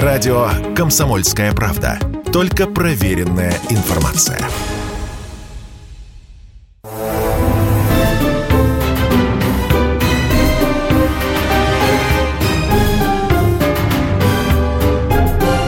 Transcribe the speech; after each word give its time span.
Радио 0.00 0.48
«Комсомольская 0.74 1.52
правда». 1.52 1.98
Только 2.32 2.66
проверенная 2.66 3.52
информация. 3.68 4.38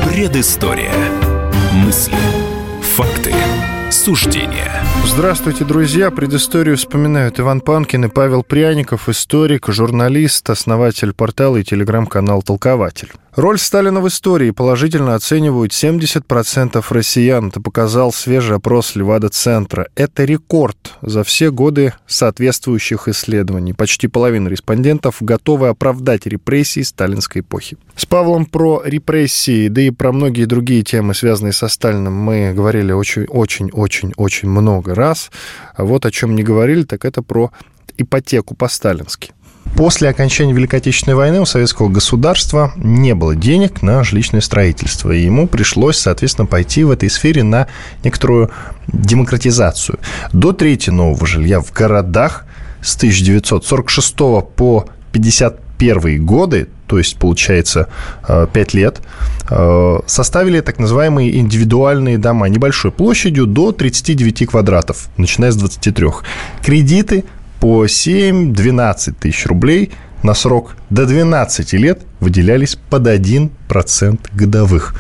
Предыстория. 0.09 0.91
Мысли. 1.85 2.17
Факты. 2.97 3.35
Суждения. 3.91 4.73
Здравствуйте, 5.05 5.67
друзья. 5.67 6.11
Предысторию 6.11 6.79
вспоминают 6.79 7.39
Иван 7.41 7.61
Панкин 7.61 8.07
и 8.07 8.09
Павел 8.09 8.43
Пряников, 8.43 9.11
историк, 9.11 9.67
журналист, 9.69 10.49
основатель 10.49 11.13
портала 11.13 11.59
и 11.59 11.63
телеграм-канал 11.63 12.41
«Толкователь». 12.41 13.13
Роль 13.37 13.59
Сталина 13.59 14.01
в 14.01 14.07
истории 14.07 14.53
положительно 14.53 15.17
оценивают 15.17 15.73
70% 15.73 16.85
россиян. 16.91 17.49
Это 17.49 17.61
показал 17.61 18.13
свежий 18.13 18.57
опрос 18.57 18.95
Левада-центра. 18.95 19.89
Это 19.97 20.25
рекорд 20.25 20.93
за 21.03 21.25
все 21.25 21.51
годы 21.51 21.95
соответствующих 22.07 23.09
исследований. 23.09 23.73
Почти 23.73 24.07
половина 24.07 24.47
респондентов 24.47 25.17
готовы 25.19 25.67
оправдать 25.67 26.27
репрессии 26.27 26.83
сталинской 26.83 27.41
эпохи. 27.43 27.77
С 27.97 28.07
Павлом 28.07 28.47
про 28.47 28.83
репрессии, 28.85 29.67
да 29.67 29.81
и 29.81 29.91
про 29.91 30.13
многие 30.13 30.45
другие 30.45 30.85
темы, 30.85 31.13
связанные 31.13 31.53
со 31.53 31.67
Сталиным, 31.67 32.15
мы 32.15 32.53
говорили 32.55 32.93
очень-очень-очень-очень 32.93 34.49
много 34.49 34.95
раз. 34.95 35.33
А 35.75 35.85
вот 35.85 36.07
о 36.07 36.13
чем 36.13 36.37
не 36.37 36.45
говорили, 36.45 36.85
так 36.85 37.05
это 37.05 37.21
про 37.21 37.51
ипотеку 37.97 38.55
по-сталински. 38.55 39.33
После 39.77 40.09
окончания 40.09 40.53
Великой 40.53 40.77
Отечественной 40.77 41.17
войны 41.17 41.41
у 41.41 41.47
советского 41.47 41.89
государства 41.89 42.73
не 42.77 43.15
было 43.15 43.35
денег 43.35 43.83
на 43.83 44.05
жилищное 44.05 44.41
строительство, 44.41 45.11
и 45.11 45.25
ему 45.25 45.49
пришлось, 45.49 45.99
соответственно, 45.99 46.47
пойти 46.47 46.85
в 46.85 46.93
этой 46.93 47.11
сфере 47.11 47.43
на 47.43 47.67
некоторую 48.05 48.51
демократизацию. 48.87 49.99
До 50.33 50.53
трети 50.53 50.91
нового 50.91 51.27
жилья 51.27 51.61
в 51.61 51.73
городах 51.73 52.47
с 52.83 52.97
1946 52.97 54.15
по 54.55 54.87
51 55.11 56.25
годы, 56.25 56.69
то 56.87 56.99
есть, 56.99 57.17
получается, 57.17 57.89
5 58.29 58.75
э, 58.75 58.79
лет, 58.79 59.01
э, 59.51 59.99
составили 60.07 60.61
так 60.61 60.79
называемые 60.79 61.39
индивидуальные 61.39 62.19
дома 62.19 62.49
небольшой 62.49 62.93
площадью 62.93 63.47
до 63.47 63.73
39 63.73 64.47
квадратов, 64.47 65.09
начиная 65.17 65.51
с 65.51 65.57
23. 65.57 66.07
Кредиты 66.63 67.25
по 67.65 67.87
7-12 67.87 69.15
тысяч 69.19 69.47
рублей 69.47 69.91
на 70.23 70.35
срок 70.35 70.77
до 70.91 71.07
12 71.07 71.73
лет 71.73 72.03
выделялись 72.21 72.77
под 72.91 73.07
1% 73.07 74.19
годовых. 74.35 74.95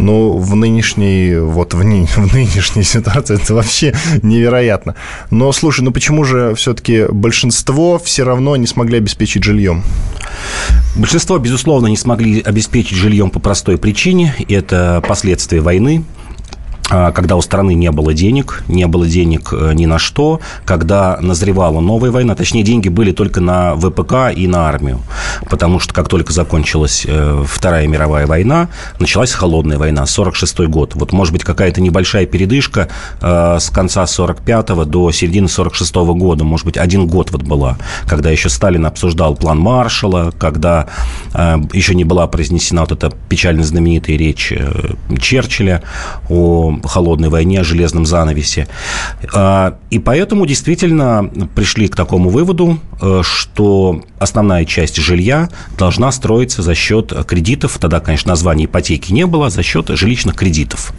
Но 0.00 0.32
в 0.32 0.56
нынешней, 0.56 1.38
вот 1.38 1.72
в, 1.72 1.84
ны, 1.84 2.06
в 2.16 2.34
нынешней 2.34 2.82
ситуации 2.82 3.40
это 3.40 3.54
вообще 3.54 3.94
невероятно. 4.22 4.96
Но 5.30 5.52
слушай, 5.52 5.82
ну 5.82 5.92
почему 5.92 6.24
же 6.24 6.56
все-таки 6.56 7.04
большинство 7.08 8.00
все 8.00 8.24
равно 8.24 8.56
не 8.56 8.66
смогли 8.66 8.98
обеспечить 8.98 9.44
жильем? 9.44 9.84
Большинство, 10.96 11.38
безусловно, 11.38 11.86
не 11.86 11.96
смогли 11.96 12.40
обеспечить 12.40 12.96
жильем 12.96 13.30
по 13.30 13.38
простой 13.38 13.78
причине. 13.78 14.34
Это 14.48 15.00
последствия 15.06 15.60
войны. 15.60 16.02
А, 16.90 17.12
когда 17.12 17.36
у 17.36 17.40
страны 17.40 17.74
не 17.74 17.90
было 17.90 18.12
денег, 18.12 18.62
не 18.68 18.86
было 18.86 19.06
денег 19.06 19.50
э, 19.52 19.72
ни 19.72 19.86
на 19.86 19.98
что, 19.98 20.40
когда 20.66 21.18
назревала 21.20 21.80
новая 21.80 22.10
война, 22.10 22.34
точнее, 22.34 22.62
деньги 22.62 22.90
были 22.90 23.12
только 23.12 23.40
на 23.40 23.74
ВПК 23.74 24.36
и 24.36 24.46
на 24.46 24.68
армию, 24.68 25.00
потому 25.48 25.80
что 25.80 25.94
как 25.94 26.08
только 26.08 26.34
закончилась 26.34 27.04
э, 27.06 27.42
Вторая 27.46 27.86
мировая 27.86 28.26
война, 28.26 28.68
началась 28.98 29.32
холодная 29.32 29.78
война, 29.78 30.04
46 30.04 30.60
год. 30.68 30.94
Вот, 30.94 31.12
может 31.12 31.32
быть, 31.32 31.42
какая-то 31.42 31.80
небольшая 31.80 32.26
передышка 32.26 32.88
э, 33.22 33.56
с 33.58 33.70
конца 33.70 34.06
45 34.06 34.86
до 34.86 35.10
середины 35.10 35.48
46 35.48 35.94
года, 35.94 36.44
может 36.44 36.66
быть, 36.66 36.76
один 36.76 37.06
год 37.06 37.30
вот 37.30 37.42
была, 37.44 37.78
когда 38.06 38.30
еще 38.30 38.50
Сталин 38.50 38.84
обсуждал 38.84 39.36
план 39.36 39.58
Маршала, 39.58 40.32
когда 40.38 40.86
еще 41.72 41.94
не 41.94 42.04
была 42.04 42.26
произнесена 42.26 42.82
вот 42.82 42.92
эта 42.92 43.10
печально 43.28 43.64
знаменитая 43.64 44.16
речь 44.16 44.52
Черчилля 45.18 45.82
о 46.28 46.73
холодной 46.82 47.28
войне, 47.28 47.60
о 47.60 47.64
железном 47.64 48.06
занавесе. 48.06 48.68
А, 49.32 49.76
и 49.90 49.98
поэтому 49.98 50.46
действительно 50.46 51.30
пришли 51.54 51.88
к 51.88 51.96
такому 51.96 52.30
выводу, 52.30 52.78
э, 53.00 53.22
что 53.22 54.02
основная 54.18 54.64
часть 54.64 54.96
жилья 54.96 55.48
должна 55.78 56.10
строиться 56.12 56.62
за 56.62 56.74
счет 56.74 57.12
кредитов. 57.26 57.78
Тогда, 57.78 58.00
конечно, 58.00 58.30
названия 58.30 58.64
ипотеки 58.66 59.12
не 59.12 59.26
было, 59.26 59.50
за 59.50 59.62
счет 59.62 59.88
жилищных 59.88 60.36
кредитов. 60.36 60.92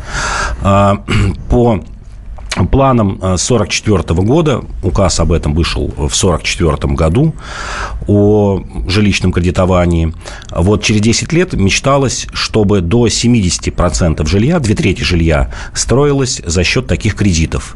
А, 0.62 1.04
по 1.50 1.84
планом 2.64 3.20
1944 3.22 4.22
года, 4.22 4.62
указ 4.82 5.20
об 5.20 5.32
этом 5.32 5.54
вышел 5.54 5.88
в 5.90 6.16
1944 6.16 6.94
году, 6.94 7.36
о 8.08 8.62
жилищном 8.88 9.32
кредитовании. 9.32 10.14
Вот 10.52 10.84
через 10.84 11.02
10 11.02 11.34
лет 11.34 11.54
мечталось, 11.54 12.28
чтобы 12.34 12.82
до 12.82 13.08
70% 13.08 14.26
жилья, 14.28 14.60
две 14.60 14.76
трети 14.76 15.04
жилья, 15.04 15.52
строилось 15.74 16.42
за 16.46 16.64
счет 16.64 16.88
таких 16.88 17.16
кредитов. 17.16 17.76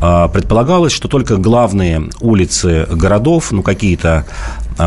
А, 0.00 0.28
предполагалось, 0.28 0.92
что 0.92 1.08
только 1.08 1.36
главные 1.36 2.10
улицы 2.20 2.86
городов, 2.90 3.50
ну, 3.50 3.62
какие-то 3.62 4.26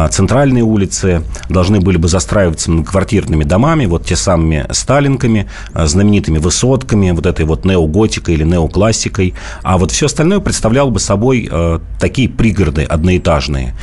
центральные 0.09 0.63
улицы 0.63 1.23
должны 1.49 1.79
были 1.79 1.97
бы 1.97 2.07
застраиваться 2.07 2.71
квартирными 2.83 3.43
домами, 3.43 3.85
вот 3.85 4.05
те 4.05 4.15
самыми 4.15 4.65
сталинками, 4.71 5.47
а, 5.73 5.85
знаменитыми 5.85 6.37
высотками, 6.37 7.11
вот 7.11 7.25
этой 7.25 7.45
вот 7.45 7.65
неоготикой 7.65 8.35
или 8.35 8.43
неоклассикой, 8.43 9.33
а 9.63 9.77
вот 9.77 9.91
все 9.91 10.05
остальное 10.05 10.39
представляло 10.39 10.89
бы 10.89 10.99
собой 10.99 11.49
а, 11.51 11.81
такие 11.99 12.29
пригороды 12.29 12.83
одноэтажные. 12.83 13.75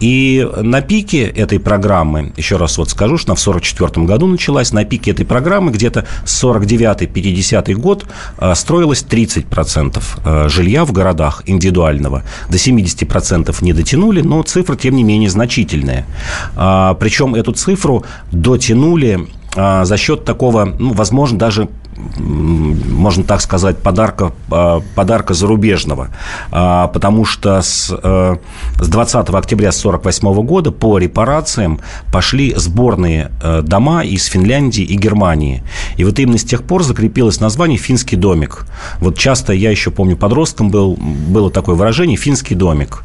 И 0.00 0.46
на 0.56 0.80
пике 0.80 1.24
этой 1.24 1.58
программы, 1.60 2.32
еще 2.36 2.56
раз 2.56 2.78
вот 2.78 2.90
скажу, 2.90 3.18
что 3.18 3.32
она 3.32 3.36
в 3.36 3.42
1944 3.42 4.06
году 4.06 4.26
началась, 4.26 4.72
на 4.72 4.84
пике 4.84 5.12
этой 5.12 5.26
программы 5.26 5.72
где-то 5.72 6.06
с 6.24 6.44
49-50 6.44 7.72
год 7.74 8.06
строилось 8.54 9.04
30% 9.08 10.48
жилья 10.48 10.84
в 10.84 10.92
городах 10.92 11.42
индивидуального. 11.46 12.22
До 12.48 12.56
70% 12.56 13.54
не 13.62 13.72
дотянули, 13.72 14.20
но 14.20 14.42
цифра, 14.42 14.76
тем 14.76 14.96
не 14.96 15.04
менее, 15.04 15.30
значительная 15.30 16.06
причем 16.54 17.34
эту 17.34 17.52
цифру 17.52 18.04
дотянули 18.32 19.28
а, 19.56 19.84
за 19.84 19.96
счет 19.96 20.24
такого, 20.24 20.64
ну, 20.64 20.92
возможно, 20.92 21.38
даже 21.38 21.68
можно 21.96 23.24
так 23.24 23.40
сказать, 23.40 23.78
подарка, 23.78 24.32
а, 24.50 24.80
подарка 24.94 25.34
зарубежного. 25.34 26.08
А, 26.50 26.88
потому 26.88 27.24
что 27.24 27.60
с, 27.60 27.94
э, 28.02 28.36
с 28.80 28.88
20 28.88 29.38
октября 29.38 29.70
1948 29.70 30.42
года 30.42 30.70
по 30.70 30.98
репарациям 30.98 31.80
пошли 32.12 32.54
сборные 32.56 33.30
э, 33.42 33.62
дома 33.62 34.04
из 34.04 34.24
Финляндии 34.26 34.84
и 34.84 34.96
Германии. 34.96 35.62
И 35.96 36.04
вот 36.04 36.18
именно 36.18 36.38
с 36.38 36.44
тех 36.44 36.62
пор 36.64 36.82
закрепилось 36.82 37.40
название 37.40 37.78
«финский 37.78 38.16
домик». 38.16 38.66
Вот 38.98 39.18
часто, 39.18 39.52
я 39.52 39.70
еще 39.70 39.90
помню, 39.90 40.16
подростком 40.16 40.70
был, 40.70 40.96
было 40.96 41.50
такое 41.50 41.74
выражение 41.74 42.16
«финский 42.16 42.54
домик». 42.54 43.04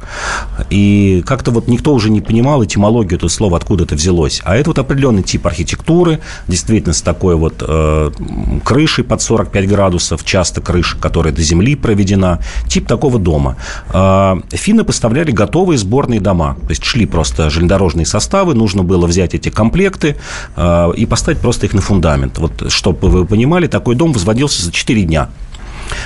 И 0.69 1.23
как-то 1.25 1.51
вот 1.51 1.67
никто 1.67 1.94
уже 1.94 2.09
не 2.09 2.21
понимал 2.21 2.63
этимологию 2.63 3.17
этого 3.17 3.29
слова, 3.29 3.57
откуда 3.57 3.83
это 3.83 3.95
взялось. 3.95 4.41
А 4.44 4.56
это 4.56 4.71
вот 4.71 4.79
определенный 4.79 5.23
тип 5.23 5.45
архитектуры, 5.45 6.19
действительно 6.47 6.94
с 6.94 7.01
такой 7.01 7.35
вот 7.35 7.56
э, 7.61 8.11
крышей 8.63 8.78
под 9.03 9.22
45 9.22 9.67
градусов, 9.67 10.23
часто 10.23 10.62
крыша, 10.62 10.97
которая 10.97 11.34
до 11.34 11.41
земли 11.41 11.75
проведена, 11.75 12.40
тип 12.67 12.88
такого 12.88 13.19
дома. 13.19 13.57
А, 13.90 14.40
финны 14.51 14.84
поставляли 14.84 15.31
готовые 15.31 15.78
сборные 15.78 16.19
дома, 16.19 16.56
то 16.62 16.69
есть 16.69 16.84
шли 16.84 17.06
просто 17.06 17.50
железнодорожные 17.50 18.06
составы, 18.06 18.53
нужно 18.53 18.84
было 18.84 19.07
взять 19.07 19.34
эти 19.34 19.50
комплекты 19.50 20.18
а, 20.56 20.91
и 20.91 21.06
поставить 21.06 21.39
просто 21.39 21.66
их 21.66 21.74
на 21.74 21.81
фундамент. 21.81 22.38
Вот, 22.38 22.71
чтобы 22.71 23.09
вы 23.09 23.25
понимали, 23.25 23.68
такой 23.68 23.95
дом 23.95 24.13
возводился 24.13 24.63
за 24.63 24.71
4 24.71 25.04
дня. 25.04 25.30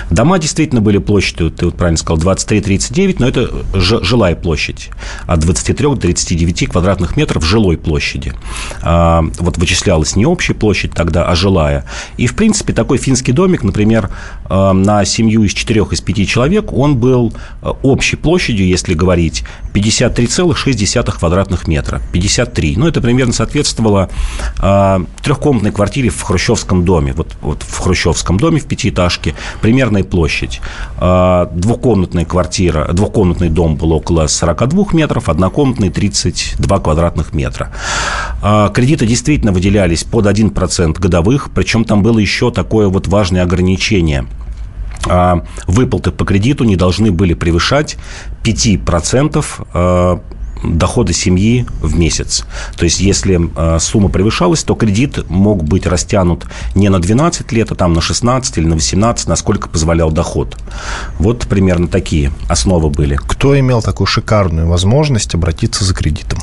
Дома 0.10 0.40
действительно 0.40 0.82
были 0.82 0.98
площадью, 0.98 1.52
ты 1.52 1.66
вот 1.66 1.76
правильно 1.76 1.98
сказал, 1.98 2.20
23-39, 2.20 3.16
но 3.20 3.28
это 3.28 3.50
жилая 3.74 4.36
площадь. 4.36 4.90
От 5.26 5.40
23 5.40 5.88
до 5.88 5.96
39 5.96 6.70
квадратных 6.70 7.18
метров 7.18 7.46
жилой 7.46 7.78
площади. 7.78 8.34
А, 8.82 9.24
вот 9.40 9.58
вычислялась 9.58 10.16
не 10.16 10.26
общая 10.26 10.54
площадь 10.54 10.92
тогда, 10.92 11.26
а 11.26 11.36
жилая. 11.36 11.86
И, 12.18 12.28
в 12.28 12.36
принципе, 12.36 12.74
такой 12.74 12.98
финский 12.98 13.32
домик, 13.32 13.64
например, 13.64 14.10
а, 14.46 14.74
на 14.74 15.06
семью 15.06 15.44
из 15.44 15.54
четырех 15.54 15.94
из 15.94 16.02
пяти 16.02 16.28
человек, 16.28 16.72
он 16.74 16.98
был 16.98 17.34
а, 17.62 17.72
общей 17.82 18.16
площадью, 18.16 18.68
если 18.68 18.94
говорить, 18.94 19.44
53,6 19.74 21.18
квадратных 21.18 21.68
метра. 21.68 22.02
53. 22.12 22.76
Ну, 22.78 22.88
это 22.88 23.02
примерно 23.02 23.34
соответствовало 23.34 24.10
трехкомнатной 25.24 25.72
квартире 25.72 26.10
в 26.10 26.22
хрущевском 26.22 26.86
доме. 26.86 27.14
Вот, 27.14 27.36
вот 27.42 27.64
в 27.64 27.80
хрущевском 27.80 28.40
доме 28.40 28.60
в 28.60 28.66
пятиэтажке– 28.66 29.34
примерная 29.74 30.04
площадь. 30.04 30.62
А, 30.98 31.50
двухкомнатная 31.52 32.26
квартира, 32.26 32.90
двухкомнатный 32.94 33.50
дом 33.50 33.76
был 33.76 33.92
около 33.92 34.28
42 34.28 34.86
метров, 34.94 35.30
однокомнатный 35.30 35.90
32 35.90 36.80
квадратных 36.80 37.34
метра. 37.34 37.72
А, 38.44 38.70
кредиты 38.70 39.08
действительно 39.08 39.52
выделялись 39.52 40.04
под 40.04 40.28
1% 40.28 41.00
годовых, 41.00 41.50
причем 41.56 41.86
там 41.86 42.04
было 42.04 42.20
еще 42.20 42.52
такое 42.52 42.88
вот 42.88 43.08
важное 43.08 43.42
ограничение– 43.42 44.28
выплаты 45.68 46.12
по 46.12 46.24
кредиту 46.24 46.64
не 46.64 46.78
должны 46.78 47.12
были 47.12 47.34
превышать 47.34 47.98
5% 48.46 50.22
дохода 50.64 51.14
семьи 51.14 51.66
в 51.82 51.98
месяц. 51.98 52.46
То 52.78 52.86
есть, 52.86 53.00
если 53.00 53.50
э, 53.56 53.80
сумма 53.80 54.10
превышалась, 54.10 54.64
то 54.64 54.76
кредит 54.76 55.30
мог 55.30 55.64
быть 55.64 55.86
растянут 55.86 56.46
не 56.76 56.90
на 56.90 57.00
12 57.00 57.52
лет, 57.52 57.72
а 57.72 57.76
там 57.76 57.94
на 57.94 58.02
16 58.02 58.58
или 58.58 58.66
на 58.66 58.76
18, 58.76 59.28
насколько 59.28 59.70
позволял 59.70 60.12
доход. 60.12 60.58
Вот 61.20 61.48
примерно 61.48 61.88
такие 61.88 62.32
основы 62.50 62.90
были. 62.90 63.16
Кто 63.16 63.58
имел 63.60 63.82
такую 63.82 64.08
шикарную 64.08 64.68
возможность 64.68 65.34
обратиться 65.36 65.84
за 65.84 65.94
кредитом? 65.94 66.40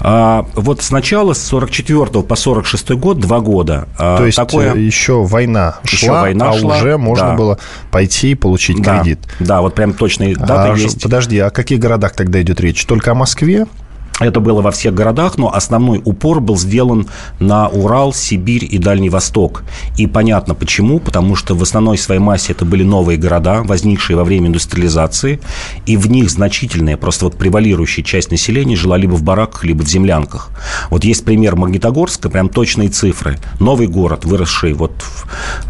А, 0.00 0.46
вот 0.54 0.82
сначала 0.82 1.32
с 1.32 1.42
44 1.42 2.22
по 2.22 2.36
46 2.36 2.90
год, 2.90 3.18
два 3.20 3.40
года. 3.40 3.88
А, 3.98 4.18
то 4.18 4.26
есть, 4.26 4.36
такое... 4.36 4.74
Э, 4.74 4.78
еще 4.78 5.22
война 5.24 5.76
еще 5.84 6.06
шла, 6.06 6.22
война 6.22 6.50
а 6.50 6.58
шла, 6.58 6.76
уже 6.76 6.98
можно 6.98 7.28
да. 7.28 7.34
было 7.34 7.58
пойти 7.90 8.32
и 8.32 8.34
получить 8.34 8.82
да. 8.82 8.98
кредит. 8.98 9.20
Да, 9.40 9.60
вот 9.60 9.74
прям 9.74 9.92
точные 9.92 10.36
даты 10.36 10.72
а, 10.72 10.76
есть. 10.76 11.02
Подожди, 11.02 11.38
о 11.38 11.50
каких 11.50 11.78
городах 11.78 12.12
тогда 12.12 12.40
идет 12.42 12.60
речь? 12.60 12.84
Только 12.84 13.12
о 13.12 13.14
Москве? 13.14 13.55
Москве. 13.56 13.85
Это 14.18 14.40
было 14.40 14.62
во 14.62 14.70
всех 14.70 14.94
городах, 14.94 15.36
но 15.36 15.54
основной 15.54 16.00
упор 16.02 16.40
был 16.40 16.56
сделан 16.56 17.06
на 17.38 17.68
Урал, 17.68 18.14
Сибирь 18.14 18.66
и 18.68 18.78
Дальний 18.78 19.10
Восток. 19.10 19.62
И 19.98 20.06
понятно 20.06 20.54
почему, 20.54 21.00
потому 21.00 21.36
что 21.36 21.54
в 21.54 21.62
основной 21.62 21.98
своей 21.98 22.20
массе 22.20 22.52
это 22.52 22.64
были 22.64 22.82
новые 22.82 23.18
города, 23.18 23.62
возникшие 23.62 24.16
во 24.16 24.24
время 24.24 24.48
индустриализации, 24.48 25.40
и 25.84 25.98
в 25.98 26.10
них 26.10 26.30
значительная, 26.30 26.96
просто 26.96 27.26
вот 27.26 27.36
превалирующая 27.36 28.02
часть 28.02 28.30
населения 28.30 28.74
жила 28.74 28.96
либо 28.96 29.14
в 29.14 29.22
бараках, 29.22 29.64
либо 29.64 29.82
в 29.82 29.88
землянках. 29.88 30.50
Вот 30.88 31.04
есть 31.04 31.24
пример 31.24 31.56
Магнитогорска, 31.56 32.30
прям 32.30 32.48
точные 32.48 32.88
цифры. 32.88 33.38
Новый 33.60 33.86
город, 33.86 34.24
выросший 34.24 34.72
вот 34.72 34.92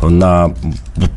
на 0.02 0.54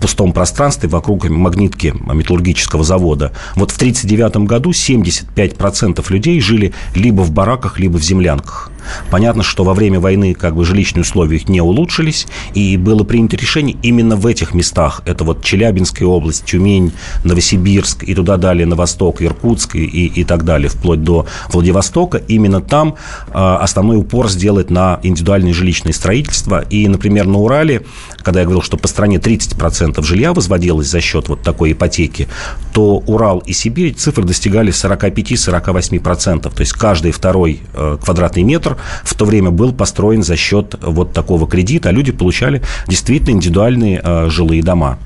пустом 0.02 0.34
пространстве 0.34 0.90
вокруг 0.90 1.30
магнитки 1.30 1.94
металлургического 2.12 2.84
завода. 2.84 3.32
Вот 3.56 3.72
в 3.72 3.76
1939 3.76 4.48
году 4.48 4.72
75% 4.72 6.04
людей 6.12 6.42
жили 6.42 6.74
либо 6.96 7.19
либо 7.20 7.26
в 7.26 7.32
бараках, 7.32 7.80
либо 7.80 7.98
в 7.98 8.04
землянках. 8.04 8.72
Понятно, 9.12 9.44
что 9.44 9.64
во 9.64 9.74
время 9.74 10.00
войны 10.00 10.34
как 10.34 10.56
бы 10.56 10.66
жилищные 10.66 11.02
условия 11.02 11.38
их 11.38 11.50
не 11.50 11.62
улучшились, 11.62 12.28
и 12.54 12.78
было 12.78 13.04
принято 13.04 13.38
решение 13.38 13.78
именно 13.82 14.16
в 14.16 14.26
этих 14.26 14.54
местах, 14.54 15.02
это 15.06 15.24
вот 15.24 15.44
Челябинская 15.44 16.08
область, 16.08 16.46
Тюмень, 16.46 16.92
Новосибирск 17.24 18.04
и 18.04 18.16
туда 18.16 18.38
далее 18.38 18.66
на 18.66 18.76
восток, 18.76 19.22
Иркутск 19.22 19.76
и, 19.76 20.08
и 20.08 20.24
так 20.24 20.44
далее, 20.44 20.70
вплоть 20.70 21.04
до 21.04 21.26
Владивостока, 21.52 22.18
именно 22.18 22.62
там 22.62 22.96
э, 23.28 23.32
основной 23.34 23.98
упор 23.98 24.30
сделать 24.30 24.70
на 24.70 25.00
индивидуальное 25.04 25.54
жилищное 25.54 25.94
строительство. 25.94 26.62
И, 26.70 26.88
например, 26.88 27.28
на 27.28 27.40
Урале, 27.40 27.82
когда 28.18 28.42
я 28.42 28.46
говорил, 28.46 28.62
что 28.62 28.78
по 28.78 28.88
стране 28.88 29.18
30% 29.18 30.02
жилья 30.04 30.34
возводилось 30.34 30.88
за 30.88 31.02
счет 31.02 31.30
вот 31.30 31.42
такой 31.42 31.74
ипотеки, 31.74 32.28
то 32.74 32.98
Урал 33.08 33.40
и 33.40 33.54
Сибирь 33.54 33.94
цифры 33.94 34.24
достигали 34.24 34.72
45-48%. 34.72 36.42
То 36.42 36.62
есть 36.62 36.74
каждый 36.74 37.09
второй 37.12 37.62
э, 37.74 37.98
квадратный 38.04 38.44
метр 38.44 38.78
в 39.04 39.16
то 39.16 39.26
время 39.26 39.52
был 39.52 39.74
построен 39.74 40.24
за 40.24 40.36
счет 40.36 40.76
вот 40.82 41.14
такого 41.14 41.48
кредита, 41.48 41.90
а 41.90 41.92
люди 41.92 42.12
получали 42.12 42.62
действительно 42.88 43.32
индивидуальные 43.32 44.02
э, 44.04 44.30
жилые 44.30 44.64
дома. 44.64 45.00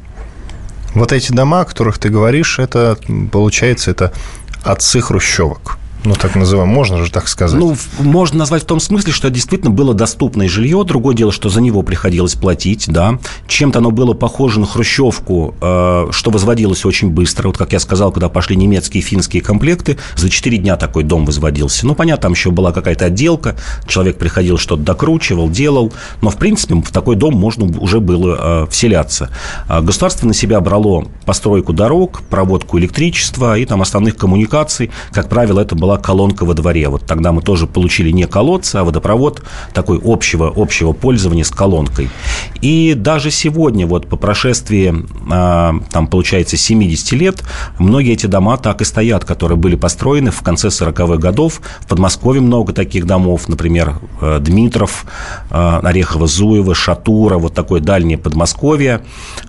Вот 0.94 1.12
эти 1.12 1.32
дома, 1.32 1.62
о 1.62 1.66
которых 1.66 1.98
ты 1.98 2.10
говоришь, 2.10 2.60
это, 2.60 2.98
получается, 3.32 3.92
это 3.92 4.14
отцы 4.64 5.02
хрущевок. 5.02 5.80
Ну, 6.06 6.16
так 6.16 6.36
называем, 6.36 6.70
можно 6.70 7.04
же 7.04 7.12
так 7.12 7.28
сказать. 7.28 7.60
Ну, 7.60 7.76
можно 8.00 8.40
назвать 8.40 8.64
в 8.64 8.66
том 8.66 8.80
смысле, 8.80 9.14
что 9.14 9.30
действительно 9.30 9.72
было 9.72 9.94
доступное 9.94 10.50
жилье. 10.50 10.84
Другое 10.84 11.16
дело, 11.16 11.32
что 11.32 11.50
за 11.50 11.62
него 11.62 11.82
приходилось 11.82 12.36
платить, 12.36 12.86
да. 12.88 13.20
Чем-то 13.48 13.80
оно 13.80 13.92
было 13.92 14.14
похоже 14.14 14.60
на 14.60 14.66
хрущевку, 14.66 15.56
э, 15.62 16.08
что 16.12 16.32
возводилось 16.32 16.84
очень 16.86 17.10
быстро. 17.10 17.48
Вот, 17.48 17.58
как 17.58 17.72
я 17.72 17.80
сказал, 17.80 18.12
когда 18.12 18.28
пошли 18.28 18.56
немецкие 18.56 19.02
и 19.02 19.06
финские 19.06 19.42
комплекты, 19.42 19.98
за 20.16 20.30
4 20.30 20.58
дня 20.58 20.76
такой 20.76 21.04
дом 21.04 21.26
возводился. 21.26 21.88
Ну, 21.88 21.96
понятно, 21.96 22.24
там 22.24 22.34
еще 22.34 22.52
была 22.52 22.74
какая-то 22.74 23.06
отделка, 23.06 23.56
человек 23.88 24.18
приходил, 24.18 24.58
что-то 24.58 24.84
докручивал, 24.84 25.50
делал. 25.50 25.94
Но, 26.22 26.30
в 26.30 26.38
принципе, 26.38 26.76
в 26.76 26.92
такой 26.92 27.16
дом 27.16 27.36
можно 27.36 27.66
уже 27.80 28.02
было 28.02 28.66
э, 28.66 28.68
вселяться. 28.70 29.30
А 29.68 29.82
государство 29.82 30.28
на 30.28 30.34
себя 30.34 30.60
брало 30.60 31.06
постройку 31.26 31.72
дорог, 31.72 32.22
проводку 32.30 32.78
электричества 32.78 33.58
и 33.58 33.66
там 33.66 33.82
основных 33.82 34.18
коммуникаций. 34.18 34.92
Как 35.12 35.30
правило, 35.30 35.62
это 35.62 35.76
была 35.76 35.93
была 35.94 35.98
колонка 35.98 36.46
во 36.46 36.54
дворе. 36.54 36.90
Вот 36.90 37.06
тогда 37.06 37.32
мы 37.32 37.42
тоже 37.42 37.68
получили 37.68 38.12
не 38.12 38.26
колодцы, 38.26 38.78
а 38.78 38.84
водопровод 38.84 39.44
такой 39.74 40.00
общего, 40.04 40.52
общего 40.56 40.94
пользования 40.94 41.44
с 41.44 41.52
колонкой. 41.52 42.10
И 42.62 42.94
даже 42.96 43.32
сегодня, 43.32 43.86
вот 43.86 44.08
по 44.08 44.16
прошествии, 44.16 44.94
а, 45.30 45.76
там, 45.92 46.08
получается, 46.08 46.58
70 46.58 47.12
лет, 47.14 47.44
многие 47.80 48.14
эти 48.14 48.26
дома 48.26 48.58
так 48.58 48.82
и 48.82 48.86
стоят, 48.86 49.26
которые 49.26 49.58
были 49.58 49.76
построены 49.76 50.32
в 50.32 50.42
конце 50.42 50.70
40-х 50.70 51.18
годов. 51.18 51.62
В 51.82 51.88
Подмосковье 51.88 52.42
много 52.42 52.74
таких 52.74 53.06
домов, 53.06 53.50
например, 53.50 53.96
э, 54.22 54.40
Дмитров, 54.40 55.06
э, 55.50 55.56
Орехово-Зуево, 55.56 56.74
Шатура, 56.74 57.38
вот 57.38 57.54
такое 57.54 57.82
дальнее 57.82 58.18
Подмосковье, 58.18 59.02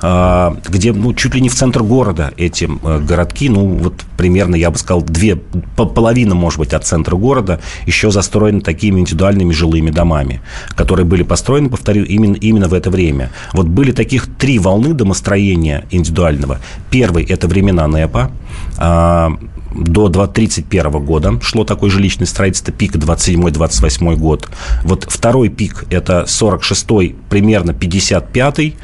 э, 0.02 0.50
где 0.68 0.92
ну, 0.92 1.14
чуть 1.14 1.34
ли 1.34 1.40
не 1.40 1.48
в 1.48 1.54
центр 1.54 1.82
города 1.82 2.32
эти 2.36 2.68
городки, 3.08 3.48
ну, 3.48 3.66
вот 3.66 3.94
примерно, 4.16 4.56
я 4.56 4.70
бы 4.70 4.78
сказал, 4.78 5.02
две, 5.02 5.36
половина 5.76 6.33
половина, 6.34 6.40
может 6.40 6.58
быть, 6.58 6.74
от 6.74 6.84
центра 6.84 7.16
города 7.16 7.58
еще 7.86 8.10
застроена 8.10 8.60
такими 8.60 9.00
индивидуальными 9.00 9.52
жилыми 9.52 9.90
домами, 9.90 10.40
которые 10.76 11.04
были 11.04 11.24
построены, 11.24 11.68
повторю, 11.68 12.04
именно, 12.04 12.36
именно 12.36 12.68
в 12.68 12.74
это 12.74 12.90
время. 12.90 13.30
Вот 13.54 13.66
были 13.66 13.92
таких 13.92 14.26
три 14.38 14.58
волны 14.58 14.94
домостроения 14.94 15.84
индивидуального. 15.90 16.58
Первый– 16.90 17.24
это 17.30 17.48
времена 17.48 17.86
НЭПа, 17.86 18.30
а, 18.78 19.32
до 19.74 20.06
1931 20.06 21.04
года 21.04 21.40
шло 21.42 21.64
такое 21.64 21.90
жилищное 21.90 22.26
строительство, 22.26 22.72
пик 22.72 22.96
27-28 22.96 24.16
год. 24.16 24.48
Вот 24.82 25.06
второй 25.08 25.48
пик– 25.48 25.86
это 25.90 26.24
46-й, 26.26 27.16
примерно 27.28 27.72
55-й, 27.72 28.76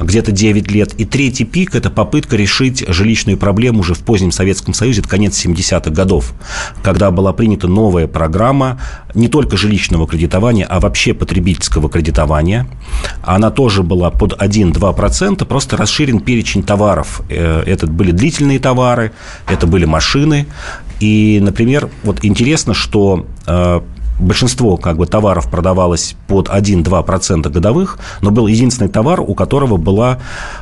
где-то 0.00 0.32
9 0.32 0.70
лет. 0.70 0.94
И 0.94 1.04
третий 1.04 1.44
пик– 1.44 1.74
это 1.76 1.90
попытка 1.90 2.36
решить 2.36 2.84
жилищную 2.86 3.38
проблему 3.38 3.80
уже 3.80 3.94
в 3.94 4.00
позднем 4.00 4.32
Советском 4.32 4.74
Союзе, 4.74 5.00
это 5.00 5.08
конец 5.08 5.44
70-х 5.44 5.90
годов, 5.90 6.34
когда 6.82 7.10
была 7.10 7.32
принята 7.32 7.68
новая 7.68 8.06
программа 8.06 8.80
не 9.14 9.28
только 9.28 9.56
жилищного 9.56 10.06
кредитования, 10.06 10.66
а 10.66 10.80
вообще 10.80 11.14
потребительского 11.14 11.88
кредитования. 11.88 12.66
Она 13.22 13.50
тоже 13.50 13.82
была 13.82 14.10
под 14.10 14.34
1-2%, 14.40 15.44
просто 15.44 15.76
расширен 15.76 16.20
перечень 16.20 16.62
товаров. 16.62 17.22
Э, 17.28 17.62
это 17.66 17.86
были 17.86 18.10
длительные 18.10 18.58
товары, 18.58 19.12
это 19.48 19.66
были 19.66 19.84
машины. 19.84 20.33
И, 21.00 21.40
например, 21.42 21.90
вот 22.02 22.24
интересно, 22.24 22.74
что 22.74 23.26
э, 23.46 23.80
большинство 24.18 24.76
как 24.76 24.96
бы, 24.96 25.06
товаров 25.06 25.50
продавалось 25.50 26.16
под 26.28 26.48
1-2% 26.48 27.48
годовых, 27.50 27.98
но 28.22 28.30
был 28.30 28.46
единственный 28.46 28.88
товар, 28.88 29.20
у 29.20 29.34
которого 29.34 29.76
была 29.76 30.18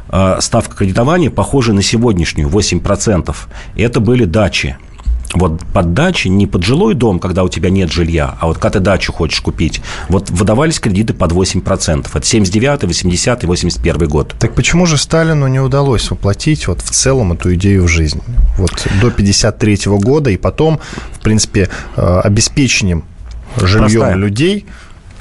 э, 0.09 0.37
ставка 0.41 0.76
кредитования 0.76 1.31
похожая 1.31 1.75
на 1.75 1.83
сегодняшнюю, 1.83 2.49
8%. 2.49 3.35
И 3.75 3.83
это 3.83 4.00
были 4.00 4.25
дачи 4.25 4.76
вот 5.35 5.61
под 5.73 5.95
дачи, 5.95 6.29
не 6.29 6.47
под 6.47 6.65
жилой 6.65 6.95
дом, 6.95 7.19
когда 7.19 7.45
у 7.45 7.49
тебя 7.49 7.71
нет 7.71 7.91
жилья, 7.91 8.37
а 8.41 8.47
вот 8.47 8.59
когда 8.59 8.71
ты 8.71 8.81
дачу 8.81 9.12
хочешь 9.12 9.41
купить, 9.41 9.81
вот 10.09 10.31
выдавались 10.31 10.81
кредиты 10.81 11.15
под 11.15 11.33
8%. 11.33 12.07
Это 12.12 12.27
79 12.27 12.85
80 12.85 13.45
81 13.45 14.09
год. 14.09 14.35
Так 14.39 14.55
почему 14.55 14.87
же 14.87 14.97
Сталину 14.97 15.47
не 15.47 15.61
удалось 15.61 16.11
воплотить 16.11 16.67
вот 16.69 16.81
в 16.81 16.91
целом 16.91 17.33
эту 17.33 17.55
идею 17.55 17.85
в 17.85 17.89
жизнь? 17.89 18.21
Вот 18.57 18.87
до 19.01 19.11
53 19.11 19.79
года 19.87 20.31
и 20.31 20.37
потом, 20.37 20.81
в 21.12 21.21
принципе, 21.21 21.69
э, 21.97 22.21
обеспечением 22.25 23.05
жильем 23.57 24.01
Простая. 24.01 24.15
людей– 24.15 24.67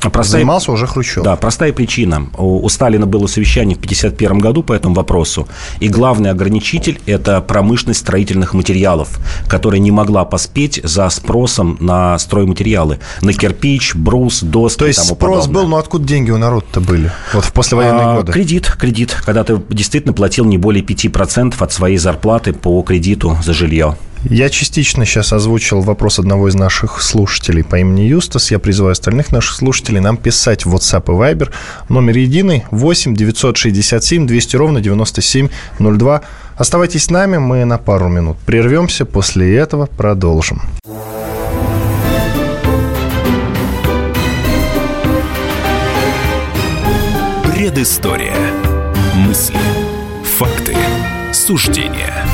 Простая, 0.10 0.42
Занимался 0.42 0.72
уже 0.72 0.88
Хрущев. 0.88 1.24
Да, 1.24 1.36
простая 1.36 1.74
причина. 1.74 2.30
У, 2.38 2.66
у 2.66 2.70
Сталина 2.70 3.06
было 3.06 3.28
совещание 3.28 3.76
в 3.76 3.80
1951 3.80 4.40
году 4.40 4.64
по 4.64 4.74
этому 4.74 4.96
вопросу, 4.96 5.48
и 5.80 5.88
главный 5.88 6.32
ограничитель– 6.32 7.00
это 7.06 7.42
промышленность 7.42 8.00
строительных 8.00 8.54
материалов, 8.54 9.20
которая 9.48 9.80
не 9.80 9.92
могла 9.92 10.26
поспеть 10.26 10.80
за 10.84 11.10
спросом 11.10 11.78
на 11.80 12.18
стройматериалы, 12.18 13.00
на 13.22 13.34
кирпич, 13.34 13.96
брус, 13.96 14.42
доски 14.42 14.80
То 14.80 14.88
есть 14.88 15.00
и 15.00 15.02
тому 15.04 15.16
спрос 15.16 15.36
подобное. 15.46 15.62
был, 15.62 15.70
но 15.70 15.78
откуда 15.78 16.06
деньги 16.06 16.32
у 16.32 16.38
народа-то 16.38 16.82
были? 16.82 17.12
Вот 17.34 17.46
в 17.46 17.54
послевоенные 17.54 18.06
а, 18.06 18.16
годы. 18.18 18.32
Кредит, 18.32 18.76
кредит, 18.80 19.16
когда 19.26 19.44
ты 19.44 19.62
действительно 19.70 20.14
платил 20.14 20.46
не 20.46 20.58
более 20.58 20.84
5% 20.84 21.56
от 21.60 21.72
своей 21.72 21.98
зарплаты 21.98 22.54
по 22.54 22.82
кредиту 22.82 23.38
за 23.44 23.54
жилье. 23.54 23.98
Я 24.24 24.50
частично 24.50 25.06
сейчас 25.06 25.34
озвучил 25.34 25.82
вопрос 25.82 26.20
одного 26.20 26.48
из 26.48 26.56
наших 26.56 27.02
слушателей 27.02 27.64
по 27.64 27.80
имени 27.80 28.02
Юстас. 28.02 28.52
Я 28.52 28.60
призываю 28.60 28.92
остальных 28.92 29.32
наших 29.32 29.56
слушателей 29.56 30.00
нам 30.00 30.16
писать 30.16 30.66
в 30.66 30.76
WhatsApp 30.76 31.06
и 31.06 31.36
Viber. 31.36 31.50
Номер 31.90 32.18
единый 32.18 32.66
8 32.70 33.16
967 33.16 34.28
200 34.28 34.56
ровно 34.56 34.80
9702. 34.80 36.22
Оставайтесь 36.56 37.06
с 37.06 37.10
нами, 37.10 37.38
мы 37.38 37.66
на 37.66 37.80
пару 37.80 38.10
минут 38.10 38.38
прервемся, 38.46 39.06
после 39.06 39.56
этого 39.56 39.88
продолжим. 39.88 40.62
Предыстория. 47.44 48.36
Мысли. 49.16 49.58
Факты. 50.38 50.76
Суждения. 51.34 52.26